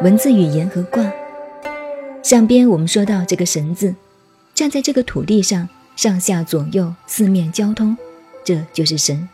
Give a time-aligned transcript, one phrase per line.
[0.00, 1.12] 文字语言和卦。
[2.22, 3.92] 上边我们说到这个“神”字，
[4.54, 7.96] 站在这个土地上，上下左右四面交通，
[8.44, 9.28] 这就是神。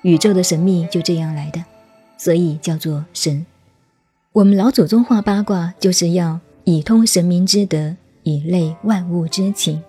[0.00, 1.62] 宇宙的神秘就这样来的，
[2.16, 3.44] 所以叫做神。
[4.32, 9.82] 我们老祖宗画八卦，就是要以通神明之德，以类万物之情。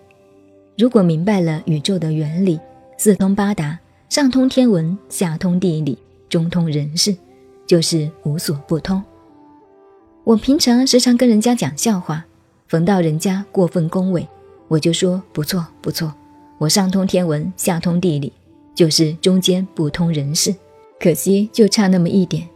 [0.78, 2.60] 如果明白了宇宙的原理，
[2.98, 5.98] 四通八达，上通天文，下通地理，
[6.28, 7.16] 中通人事，
[7.66, 9.02] 就是无所不通。
[10.24, 12.24] 我平常时常跟人家讲笑话，
[12.68, 14.28] 逢到人家过分恭维，
[14.68, 16.14] 我就说不错不错，
[16.60, 18.32] 我上通天文，下通地理，
[18.76, 20.54] 就是中间不通人事，
[21.00, 22.48] 可惜就差那么一点。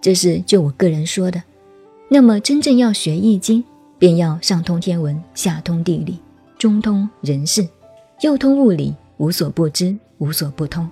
[0.00, 1.40] 这是就我个人说的，
[2.08, 3.62] 那么真正要学易经，
[4.00, 6.18] 便要上通天文，下通地理，
[6.58, 7.64] 中通人事，
[8.22, 10.90] 又通物理，无所不知，无所不通。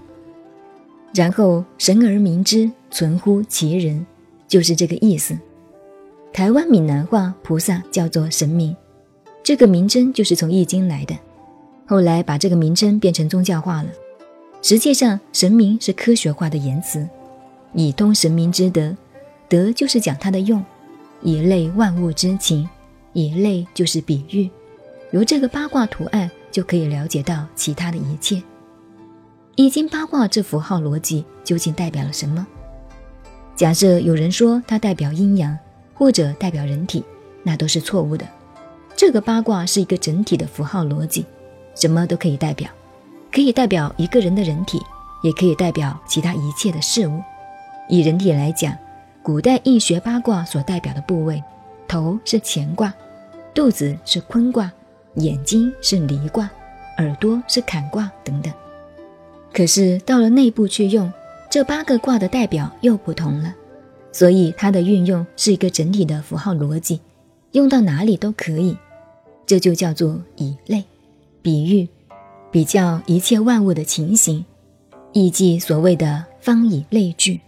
[1.12, 4.06] 然后神而明之，存乎其人，
[4.46, 5.37] 就是这个意思。
[6.32, 8.74] 台湾闽南话菩萨叫做神明，
[9.42, 11.14] 这个名称就是从易经来的，
[11.87, 13.88] 后来把这个名称变成宗教化了。
[14.62, 17.06] 实际上，神明是科学化的言辞。
[17.72, 18.96] 以通神明之德，
[19.48, 20.60] 德就是讲它的用；
[21.22, 22.68] 以类万物之情，
[23.12, 24.48] 以类就是比喻。
[25.12, 28.42] 由这个八卦图案就可以了解到其他的一切。
[29.56, 32.46] 易经八卦这符号逻辑究竟代表了什么？
[33.56, 35.56] 假设有人说它代表阴阳，
[36.01, 37.04] 或者代表人体，
[37.43, 38.26] 那都是错误的。
[38.96, 41.26] 这个八卦是一个整体的符号逻辑，
[41.74, 42.70] 什么都可以代表，
[43.30, 44.80] 可以代表一个人的人体，
[45.23, 47.21] 也可以代表其他一切的事物。
[47.87, 48.74] 以人体来讲，
[49.23, 51.45] 古代易学八卦所代表的部位，
[51.87, 52.95] 头是乾卦，
[53.52, 54.73] 肚子是坤卦，
[55.16, 56.48] 眼睛是离卦，
[56.96, 58.51] 耳朵是坎卦等等。
[59.52, 61.12] 可是到了内部去用，
[61.51, 63.54] 这八个卦的代表又不同了，
[64.12, 67.00] 所以它的运用是一个整体的符号逻辑，
[67.53, 68.76] 用到哪里都可以。
[69.47, 70.84] 这就叫做以类
[71.43, 71.88] 比喻，
[72.50, 74.44] 比较一切万物的情形，
[75.12, 77.41] 亦即所谓的方以类聚。